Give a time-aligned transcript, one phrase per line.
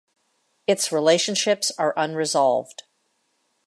[0.65, 2.85] Its relationships are unresolved.